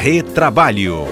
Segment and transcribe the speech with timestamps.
[0.00, 1.06] Retrabalho.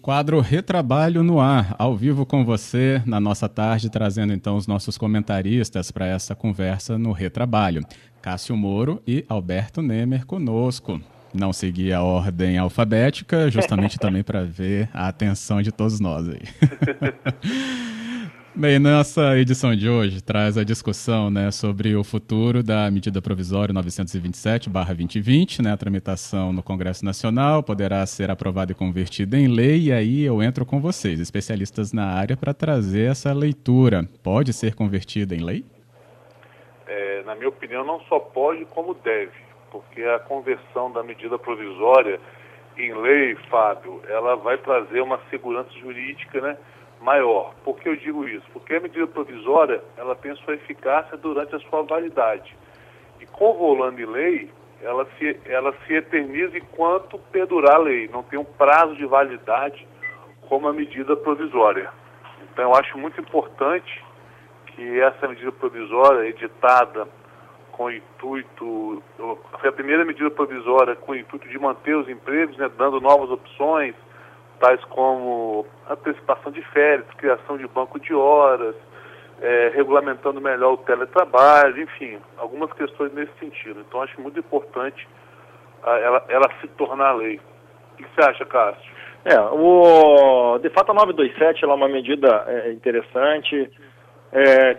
[0.00, 4.96] Quadro Retrabalho no ar, ao vivo com você na nossa tarde, trazendo então os nossos
[4.96, 7.84] comentaristas para essa conversa no Retrabalho.
[8.22, 11.00] Cássio Moro e Alberto Nemer conosco.
[11.34, 16.42] Não segui a ordem alfabética, justamente também para ver a atenção de todos nós aí.
[18.56, 23.74] Bem, nessa edição de hoje traz a discussão né, sobre o futuro da medida provisória
[23.74, 29.92] 927-2020, né, a tramitação no Congresso Nacional, poderá ser aprovada e convertida em lei, e
[29.92, 34.08] aí eu entro com vocês, especialistas na área, para trazer essa leitura.
[34.22, 35.64] Pode ser convertida em lei?
[36.86, 39.32] É, na minha opinião, não só pode, como deve,
[39.72, 42.20] porque a conversão da medida provisória
[42.78, 46.56] em lei, Fábio, ela vai trazer uma segurança jurídica, né?
[47.04, 47.54] Maior.
[47.62, 48.46] Por que eu digo isso?
[48.52, 52.56] Porque a medida provisória ela tem sua eficácia durante a sua validade.
[53.20, 54.50] E com o volando de lei,
[54.82, 58.08] ela se, ela se eterniza enquanto perdurar a lei.
[58.08, 59.86] Não tem um prazo de validade
[60.48, 61.90] como a medida provisória.
[62.42, 64.02] Então eu acho muito importante
[64.68, 67.06] que essa medida provisória, editada
[67.70, 69.02] com o intuito,
[69.60, 73.30] foi a primeira medida provisória com o intuito de manter os empregos, né, dando novas
[73.30, 73.94] opções,
[74.60, 78.74] tais como antecipação de férias, criação de banco de horas,
[79.40, 83.80] é, regulamentando melhor o teletrabalho, enfim, algumas questões nesse sentido.
[83.80, 85.06] Então, acho muito importante
[85.82, 87.38] ah, ela, ela, se tornar lei.
[87.92, 88.94] O que você acha, Cássio?
[89.24, 93.70] É, o, de fato, a 927 ela é uma medida é, interessante.
[94.34, 94.76] É,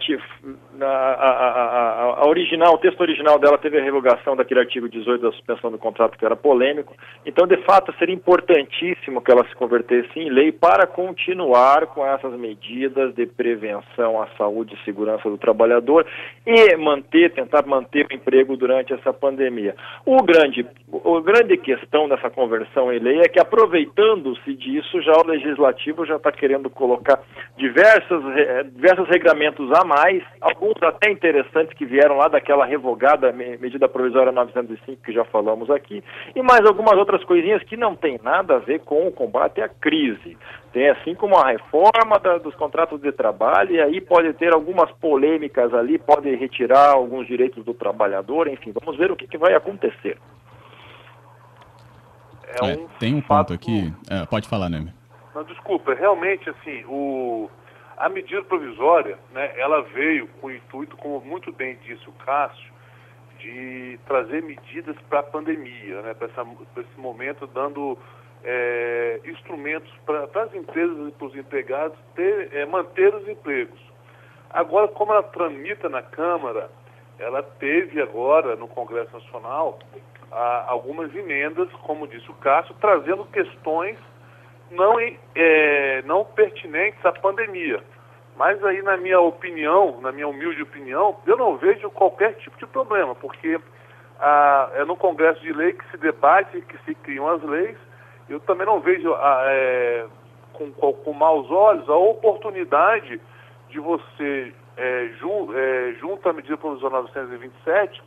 [0.81, 5.21] a, a, a, a, original, o texto original dela teve a revogação daquele artigo 18
[5.21, 6.93] da suspensão do contrato que era polêmico.
[7.25, 12.33] Então, de fato, seria importantíssimo que ela se convertesse em lei para continuar com essas
[12.33, 16.05] medidas de prevenção à saúde e segurança do trabalhador
[16.45, 19.73] e manter, tentar manter o emprego durante essa pandemia.
[20.05, 25.27] O grande, o grande questão dessa conversão em lei é que, aproveitando-se disso, já o
[25.27, 27.21] legislativo já está querendo colocar
[27.55, 28.21] diversas,
[28.73, 35.01] diversos regramentos a mais, alguns até interessantes que vieram lá daquela revogada medida provisória 905
[35.03, 36.03] que já falamos aqui,
[36.35, 39.69] e mais algumas outras coisinhas que não tem nada a ver com o combate à
[39.69, 40.37] crise.
[40.73, 44.91] Tem assim como a reforma da, dos contratos de trabalho, e aí pode ter algumas
[44.93, 49.53] polêmicas ali, pode retirar alguns direitos do trabalhador, enfim, vamos ver o que, que vai
[49.53, 50.17] acontecer.
[52.61, 54.93] É um tem um ponto aqui, é, pode falar, Neme.
[55.33, 57.49] Não, desculpa, realmente assim, o
[57.97, 62.73] a medida provisória, né, ela veio com o intuito, como muito bem disse o Cássio,
[63.39, 67.97] de trazer medidas para a pandemia, né, para esse momento, dando
[68.43, 73.79] é, instrumentos para as empresas e para os empregados ter, é, manter os empregos.
[74.49, 76.69] Agora, como ela tramita na Câmara,
[77.19, 79.79] ela teve agora no Congresso Nacional
[80.31, 83.97] a, algumas emendas, como disse o Cássio, trazendo questões
[84.71, 84.95] não,
[85.35, 87.81] é, não pertinentes à pandemia.
[88.35, 92.65] Mas aí, na minha opinião, na minha humilde opinião, eu não vejo qualquer tipo de
[92.67, 93.59] problema, porque
[94.19, 97.77] ah, é no Congresso de Lei que se debate, que se criam as leis.
[98.27, 100.05] Eu também não vejo ah, é,
[100.53, 103.21] com, com, maus olhos a oportunidade
[103.69, 108.01] de você, é, ju, é, junto à medida provisória 927,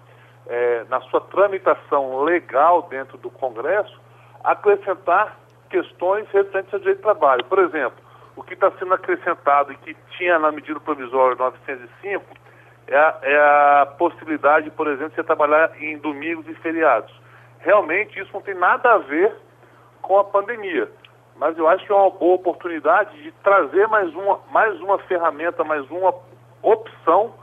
[0.46, 3.98] é, na sua tramitação legal dentro do Congresso,
[4.42, 7.44] acrescentar questões referentes ao direito de trabalho.
[7.44, 7.98] Por exemplo,
[8.36, 12.24] o que está sendo acrescentado e que tinha na medida provisória 905
[12.86, 17.12] é a, é a possibilidade, por exemplo, de você trabalhar em domingos e feriados.
[17.60, 19.34] Realmente isso não tem nada a ver
[20.00, 20.90] com a pandemia,
[21.36, 25.64] mas eu acho que é uma boa oportunidade de trazer mais uma, mais uma ferramenta,
[25.64, 26.14] mais uma
[26.62, 27.34] opção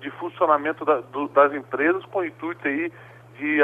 [0.00, 2.92] de funcionamento da, do, das empresas com o intuito aí
[3.38, 3.60] de,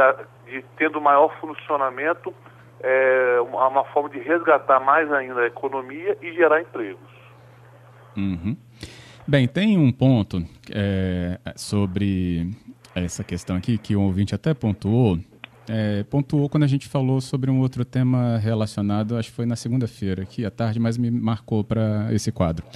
[0.46, 2.34] de tendo maior funcionamento
[2.86, 7.00] é, uma, forma de resgatar mais ainda a economia e gerar empregos.
[8.14, 8.54] Uhum.
[9.26, 12.50] Bem, tem um ponto é, sobre
[12.94, 15.18] essa questão aqui que o ouvinte até pontuou.
[15.66, 19.56] É, pontuou quando a gente falou sobre um outro tema relacionado, acho que foi na
[19.56, 22.66] segunda-feira, aqui à tarde, mas me marcou para esse quadro.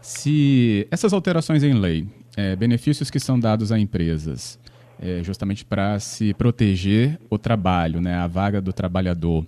[0.00, 4.58] Se essas alterações em lei, é, benefícios que são dados a empresas,
[5.00, 9.46] é, justamente para se proteger o trabalho, né, a vaga do trabalhador.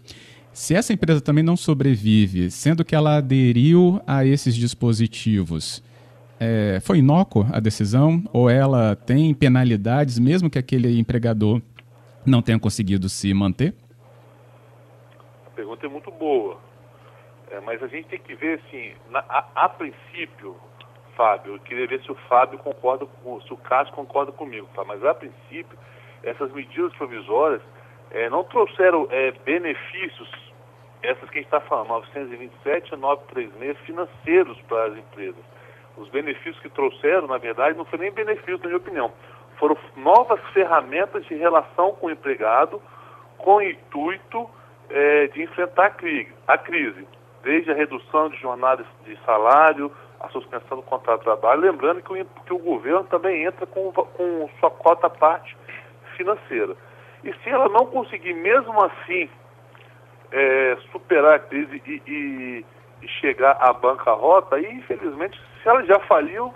[0.53, 5.83] Se essa empresa também não sobrevive, sendo que ela aderiu a esses dispositivos,
[6.41, 11.63] é, foi inócua a decisão ou ela tem penalidades mesmo que aquele empregador
[12.27, 13.75] não tenha conseguido se manter?
[15.47, 16.59] A pergunta é muito boa,
[17.51, 20.57] é, mas a gente tem que ver assim, na, a, a princípio
[21.17, 21.55] Fábio.
[21.55, 24.85] Eu queria ver se o Fábio concorda com, se o Cássio concorda comigo, tá?
[24.85, 25.79] Mas a princípio,
[26.23, 27.63] essas medidas provisórias
[28.11, 30.31] é, não trouxeram é, benefícios,
[31.03, 35.45] essas que a gente está falando, 927 e 936, financeiros para as empresas.
[35.97, 39.13] Os benefícios que trouxeram, na verdade, não foi nem benefício, na minha opinião,
[39.59, 42.81] foram novas ferramentas de relação com o empregado
[43.43, 44.49] com o intuito
[44.89, 47.07] é, de enfrentar a crise, a crise,
[47.43, 49.91] desde a redução de jornadas de salário,
[50.23, 53.93] a suspensão do contrato de trabalho, lembrando que o, que o governo também entra com,
[53.93, 55.57] com sua cota parte
[56.17, 56.77] financeira.
[57.25, 59.29] E se ela não conseguir, mesmo assim,
[60.31, 62.65] é, superar a crise e, e,
[63.03, 66.53] e, chegar à bancarrota, aí, infelizmente, se ela já faliu,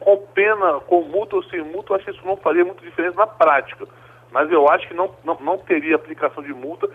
[0.00, 3.16] com pena, com multa ou sem multa, eu acho que isso não faria muita diferença
[3.16, 3.86] na prática.
[4.30, 6.88] Mas eu acho que não, não, não teria aplicação de multa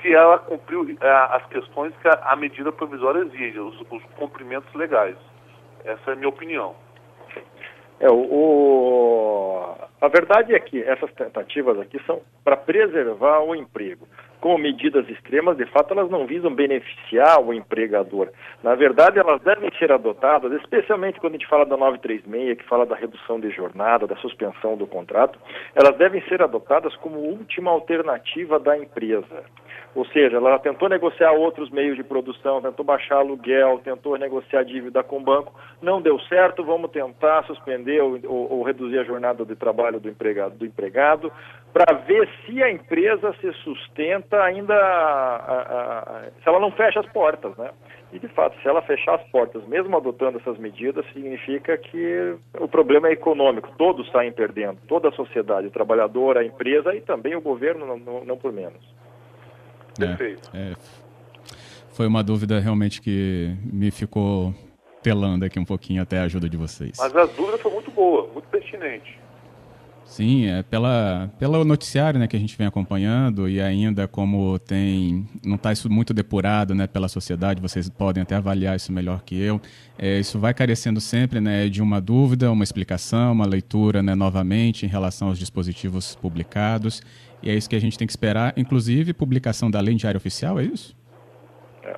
[0.00, 4.72] se ela cumpriu é, as questões que a, a medida provisória exige, os, os cumprimentos
[4.74, 5.16] legais.
[5.84, 6.74] Essa é a minha opinião.
[8.00, 14.08] É, o, o, a verdade é que essas tentativas aqui são para preservar o emprego.
[14.44, 18.28] Como medidas extremas, de fato, elas não visam beneficiar o empregador.
[18.62, 22.84] Na verdade, elas devem ser adotadas, especialmente quando a gente fala da 936, que fala
[22.84, 25.38] da redução de jornada, da suspensão do contrato,
[25.74, 29.44] elas devem ser adotadas como última alternativa da empresa.
[29.94, 35.02] Ou seja, ela tentou negociar outros meios de produção, tentou baixar aluguel, tentou negociar dívida
[35.02, 39.42] com o banco, não deu certo, vamos tentar suspender ou, ou, ou reduzir a jornada
[39.44, 41.32] de trabalho do empregado, do empregado
[41.72, 47.00] para ver se a empresa se sustenta ainda, a, a, a, se ela não fecha
[47.00, 47.70] as portas, né?
[48.12, 52.68] E de fato, se ela fechar as portas, mesmo adotando essas medidas, significa que o
[52.68, 57.34] problema é econômico, todos saem perdendo, toda a sociedade, o trabalhador, a empresa e também
[57.34, 58.80] o governo, não, não, não por menos.
[59.98, 60.48] Perfeito.
[60.54, 60.74] É, é,
[61.92, 64.54] foi uma dúvida realmente que me ficou
[65.02, 66.96] telando aqui um pouquinho até a ajuda de vocês.
[66.98, 69.18] Mas a dúvida foi muito boa, muito pertinente.
[70.14, 75.26] Sim, é pela, pelo noticiário né, que a gente vem acompanhando e ainda como tem
[75.44, 79.36] não está isso muito depurado né, pela sociedade, vocês podem até avaliar isso melhor que
[79.36, 79.60] eu.
[79.98, 84.86] É, isso vai carecendo sempre né, de uma dúvida, uma explicação, uma leitura né, novamente
[84.86, 87.02] em relação aos dispositivos publicados.
[87.42, 90.18] E é isso que a gente tem que esperar, inclusive publicação da lei em diário
[90.18, 90.96] oficial, é isso?
[91.82, 91.96] É.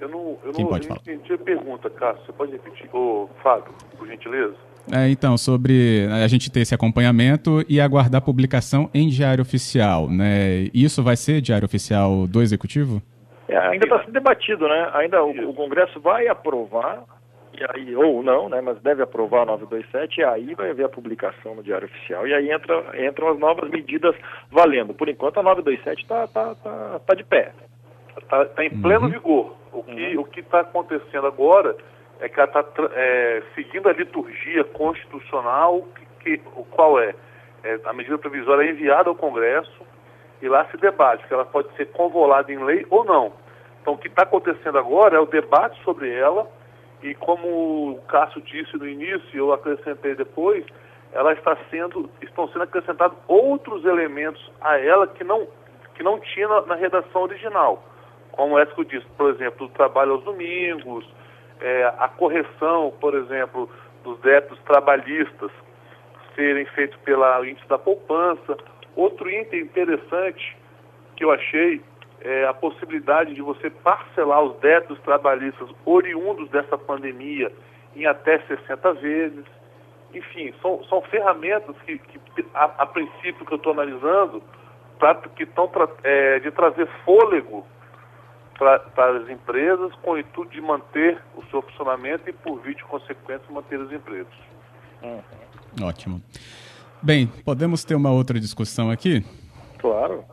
[0.00, 1.00] Eu não, eu Quem não pode falar?
[1.06, 2.26] entendi a pergunta, Cássio.
[2.26, 2.90] Você pode repetir?
[2.92, 4.73] Ô, Fábio, por gentileza?
[4.92, 10.68] É, então, sobre a gente ter esse acompanhamento e aguardar publicação em diário oficial, né?
[10.74, 13.00] Isso vai ser diário oficial do Executivo?
[13.48, 14.90] É, ainda está sendo debatido, né?
[14.94, 17.02] Ainda o, o, Congresso vai aprovar
[17.58, 20.88] e aí, ou não, né, mas deve aprovar a 927, e aí vai haver a
[20.88, 24.12] publicação no Diário Oficial, e aí entra, entram as novas medidas
[24.50, 24.92] valendo.
[24.92, 27.52] Por enquanto, a 927 está tá, tá, tá de pé.
[28.18, 29.10] Está tá em pleno uhum.
[29.10, 29.56] vigor.
[29.72, 30.26] O que uhum.
[30.36, 31.76] está acontecendo agora
[32.20, 35.86] é que ela está é, seguindo a liturgia constitucional,
[36.20, 37.14] que, que, o qual é?
[37.62, 37.80] é?
[37.84, 39.82] A medida provisória é enviada ao Congresso
[40.40, 43.32] e lá se debate, que ela pode ser convolada em lei ou não.
[43.80, 46.48] Então, o que está acontecendo agora é o debate sobre ela
[47.02, 50.64] e como o Cássio disse no início, eu acrescentei depois,
[51.12, 55.46] ela está sendo, estão sendo acrescentados outros elementos a ela que não,
[55.94, 57.84] que não tinha na, na redação original.
[58.32, 61.06] Como que eu disse, por exemplo, o trabalho aos domingos,
[61.64, 63.70] é, a correção, por exemplo,
[64.04, 65.50] dos débitos trabalhistas
[66.34, 68.58] serem feitos pela índice da poupança.
[68.94, 70.58] Outro item interessante
[71.16, 71.80] que eu achei
[72.20, 77.50] é, a possibilidade de você parcelar os débitos trabalhistas oriundos dessa pandemia
[77.96, 79.44] em até 60 vezes.
[80.12, 84.42] Enfim, são, são ferramentas que, que a, a, princípio, que eu estou analisando,
[84.98, 85.70] pra, que estão
[86.02, 87.66] é, de trazer fôlego
[88.58, 93.44] para as empresas com o intuito de manter o seu funcionamento e, por de consequência,
[93.50, 94.34] manter os empregos.
[95.02, 95.86] Uhum.
[95.86, 96.22] Ótimo.
[97.02, 99.24] Bem, podemos ter uma outra discussão aqui?
[99.78, 100.24] Claro.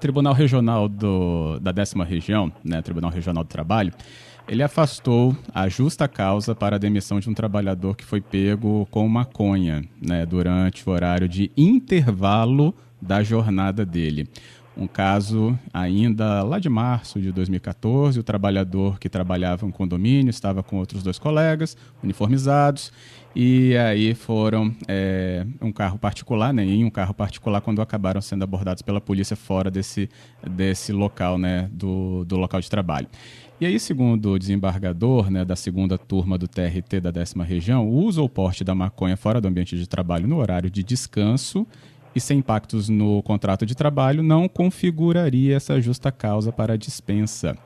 [0.00, 3.92] Tribunal Regional do, da décima região, né, Tribunal Regional do Trabalho,
[4.48, 9.06] ele afastou a justa causa para a demissão de um trabalhador que foi pego com
[9.08, 14.28] maconha né, durante o horário de intervalo da jornada dele.
[14.76, 20.62] Um caso ainda lá de março de 2014, o trabalhador que trabalhava em condomínio estava
[20.62, 22.90] com outros dois colegas, uniformizados,
[23.36, 28.44] e aí foram é, um carro particular, né, em um carro particular, quando acabaram sendo
[28.44, 30.08] abordados pela polícia fora desse,
[30.50, 33.08] desse local, né, do, do local de trabalho.
[33.60, 37.92] E aí, segundo o desembargador né, da segunda turma do TRT da décima região, o
[37.92, 41.66] uso ou porte da maconha fora do ambiente de trabalho no horário de descanso
[42.14, 47.56] e sem impactos no contrato de trabalho não configuraria essa justa causa para a dispensa.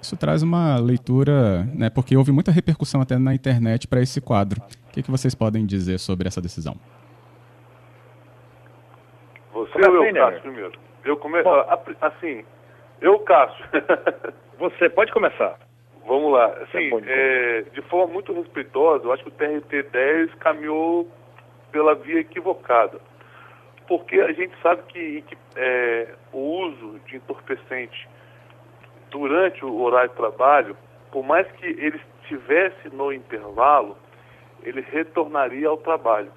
[0.00, 4.60] Isso traz uma leitura, né, porque houve muita repercussão até na internet para esse quadro.
[4.88, 6.76] O que, que vocês podem dizer sobre essa decisão?
[10.02, 10.20] aí, né?
[10.20, 10.72] Cássio, primeiro.
[11.04, 11.48] Eu começo.
[12.00, 12.44] Assim,
[13.00, 13.64] eu, Cássio.
[14.58, 15.58] Você pode começar.
[16.06, 16.46] Vamos lá.
[16.46, 21.08] Assim, é, de forma muito respeitosa, eu acho que o TRT-10 caminhou
[21.70, 22.98] pela via equivocada.
[23.88, 28.06] Porque a gente sabe que, que é, o uso de entorpecente
[29.10, 30.76] durante o horário de trabalho,
[31.10, 33.96] por mais que ele estivesse no intervalo,
[34.62, 36.30] ele retornaria ao trabalho.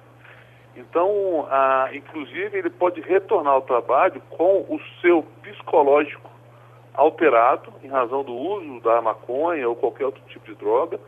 [0.74, 6.30] Então, a, inclusive, ele pode retornar ao trabalho com o seu psicológico
[6.94, 10.98] alterado, em razão do uso da maconha ou qualquer outro tipo de droga,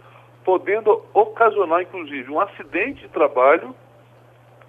[0.45, 3.75] podendo ocasionar, inclusive, um acidente de trabalho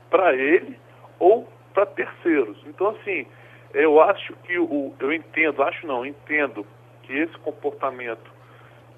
[0.10, 0.80] para ele
[1.20, 2.58] ou para terceiros.
[2.66, 3.28] Então, assim,
[3.74, 6.66] eu acho que o, eu entendo, acho não, entendo
[7.04, 8.32] que esse comportamento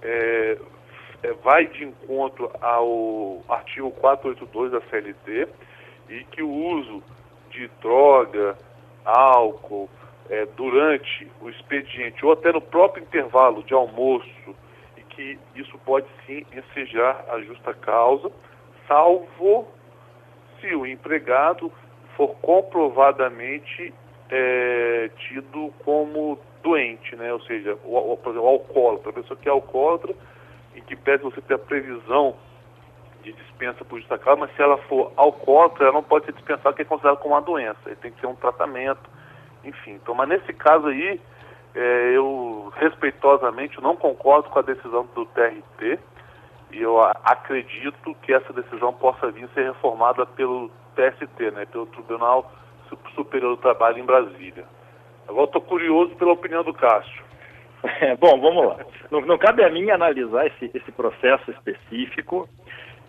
[0.04, 0.58] é,
[1.24, 5.48] é, vai de encontro ao artigo 482 da CLT
[6.10, 7.04] e que o uso
[7.50, 8.56] de droga,
[9.04, 9.90] álcool,
[10.30, 14.56] é, durante o expediente ou até no próprio intervalo de almoço
[14.96, 18.30] e que isso pode sim ensejar a justa causa,
[18.88, 19.68] salvo
[20.60, 21.72] se o empregado
[22.18, 23.94] for comprovadamente
[24.30, 27.32] é, tido como doente, né?
[27.32, 30.14] ou seja, o, o, por exemplo, o alcoólatra, a pessoa que é alcoólatra
[30.76, 32.36] e que pede você ter a previsão
[33.24, 36.72] de dispensa por justa causa, mas se ela for alcoólatra, ela não pode ser dispensada
[36.72, 39.10] porque é considerada como uma doença, tem que ter um tratamento,
[39.64, 39.94] enfim.
[39.94, 41.22] Então, mas nesse caso aí,
[41.76, 46.00] é, eu respeitosamente não concordo com a decisão do TRT
[46.72, 51.86] e eu acredito que essa decisão possa vir a ser reformada pelo TST, né, pelo
[51.86, 52.52] Tribunal
[53.14, 54.66] Superior do Trabalho em Brasília.
[55.28, 57.26] Agora estou curioso pela opinião do Cássio.
[58.02, 58.86] É, bom, vamos lá.
[59.12, 62.50] Não, não, cabe a mim analisar esse, esse processo específico.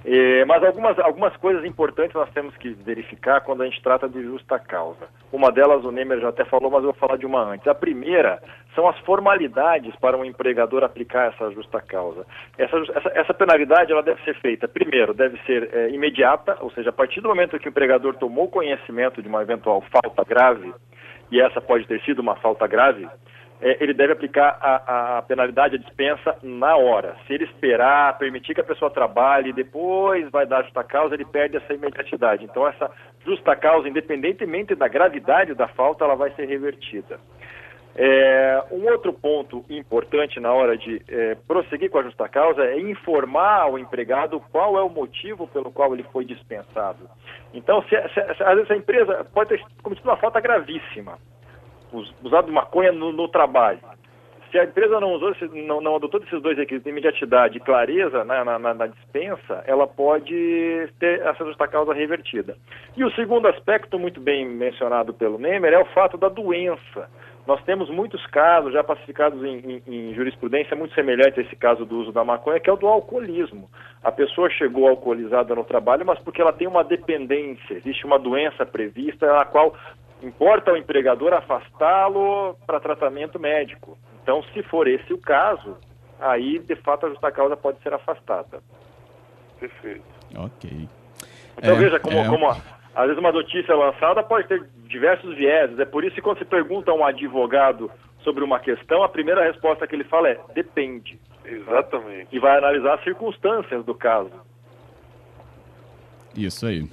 [0.04, 4.22] É, mas algumas, algumas coisas importantes nós temos que verificar quando a gente trata de
[4.22, 5.08] justa causa.
[5.32, 7.66] Uma delas o Nemer já até falou, mas eu vou falar de uma antes.
[7.66, 8.40] A primeira
[8.74, 12.24] são as formalidades para um empregador aplicar essa justa causa.
[12.56, 16.90] Essa, essa, essa penalidade ela deve ser feita, primeiro, deve ser é, imediata, ou seja,
[16.90, 20.72] a partir do momento que o empregador tomou conhecimento de uma eventual falta grave,
[21.30, 23.06] e essa pode ter sido uma falta grave,
[23.60, 27.16] é, ele deve aplicar a, a, penalidade, a dispensa na hora.
[27.26, 31.56] Se ele esperar, permitir que a pessoa trabalhe, depois vai dar justa causa, ele perde
[31.56, 32.44] essa imediatidade.
[32.44, 32.90] Então, essa
[33.24, 37.18] justa causa, independentemente da gravidade da falta, ela vai ser revertida.
[38.00, 42.78] É, um outro ponto importante na hora de é, prosseguir com a justa causa é
[42.78, 47.10] informar ao empregado qual é o motivo pelo qual ele foi dispensado.
[47.52, 51.18] Então, se, se, se, às vezes a empresa pode ter cometido uma falta gravíssima,
[52.22, 53.80] usado maconha no, no trabalho.
[54.50, 58.44] Se a empresa não usou, não, não adotou esses dois requisitos, imediatidade e clareza na,
[58.44, 62.56] na, na, dispensa, ela pode ter essa justa causa revertida.
[62.96, 67.10] E o segundo aspecto, muito bem mencionado pelo Nemer, é o fato da doença.
[67.46, 71.84] Nós temos muitos casos já pacificados em, em, em, jurisprudência muito semelhante a esse caso
[71.84, 73.70] do uso da maconha, que é o do alcoolismo.
[74.02, 78.66] A pessoa chegou alcoolizada no trabalho, mas porque ela tem uma dependência, existe uma doença
[78.66, 79.74] prevista, a qual
[80.22, 83.96] Importa ao empregador afastá-lo para tratamento médico.
[84.22, 85.76] Então, se for esse o caso,
[86.20, 88.60] aí, de fato, a justa causa pode ser afastada.
[89.60, 90.02] Perfeito.
[90.36, 90.88] Ok.
[91.56, 92.28] Então, é, veja como, é...
[92.28, 95.78] como às vezes uma notícia lançada pode ter diversos vieses.
[95.78, 97.90] É por isso que quando se pergunta a um advogado
[98.24, 101.18] sobre uma questão, a primeira resposta que ele fala é depende.
[101.44, 102.28] Exatamente.
[102.32, 104.32] E vai analisar as circunstâncias do caso.
[106.36, 106.88] Isso aí.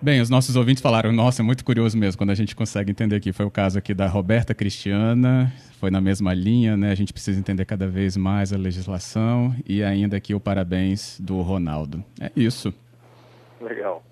[0.00, 3.16] Bem, os nossos ouvintes falaram, nossa, é muito curioso mesmo quando a gente consegue entender
[3.16, 3.32] aqui.
[3.32, 6.90] Foi o caso aqui da Roberta Cristiana, foi na mesma linha, né?
[6.90, 11.40] A gente precisa entender cada vez mais a legislação e ainda aqui o parabéns do
[11.40, 12.04] Ronaldo.
[12.20, 12.74] É isso.
[13.60, 14.02] Legal.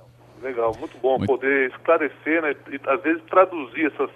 [0.43, 1.29] Legal, muito bom muito...
[1.29, 2.57] poder esclarecer, né?
[2.71, 4.11] E às vezes traduzir essas,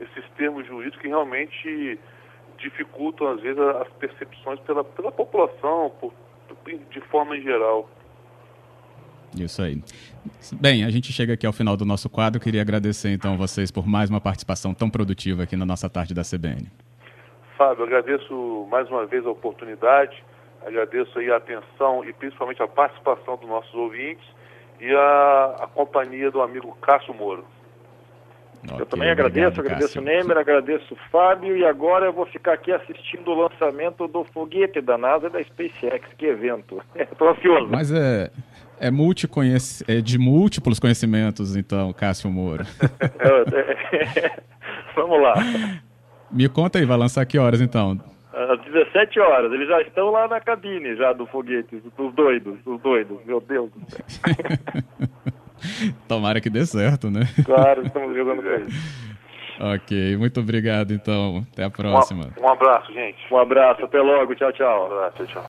[0.00, 1.98] esses termos jurídicos que realmente
[2.58, 6.12] dificultam, às vezes, as percepções pela, pela população, por,
[6.90, 7.88] de forma em geral.
[9.38, 9.82] Isso aí.
[10.60, 12.40] Bem, a gente chega aqui ao final do nosso quadro.
[12.40, 16.22] Queria agradecer então vocês por mais uma participação tão produtiva aqui na nossa tarde da
[16.22, 16.70] CBN.
[17.56, 20.22] Fábio, agradeço mais uma vez a oportunidade,
[20.66, 24.24] agradeço aí a atenção e principalmente a participação dos nossos ouvintes
[24.80, 27.44] e a, a companhia do amigo Cássio Moro.
[28.64, 32.26] Okay, eu também agradeço, obrigado, agradeço o Nemer, agradeço o Fábio e agora eu vou
[32.26, 36.80] ficar aqui assistindo o lançamento do foguete da NASA e da SpaceX, que evento.
[36.94, 37.68] Estou ansioso.
[37.68, 38.30] Mas é,
[38.78, 39.82] é, multiconhec...
[39.88, 42.64] é de múltiplos conhecimentos, então, Cássio Moura.
[44.94, 45.34] Vamos lá.
[46.30, 47.98] Me conta aí, vai lançar que horas então?
[48.32, 49.52] Às 17 horas.
[49.52, 53.70] Eles já estão lá na cabine já do foguete, os doidos, os doidos, meu Deus
[53.72, 55.08] do céu.
[56.08, 57.22] Tomara que dê certo, né?
[57.44, 59.02] Claro, estamos jogando com isso.
[59.60, 61.46] Ok, muito obrigado então.
[61.52, 62.32] Até a próxima.
[62.36, 63.18] Um, um abraço, gente.
[63.30, 64.34] Um abraço, até logo.
[64.34, 64.82] Tchau, tchau.
[64.82, 65.40] Um abraço, tchau.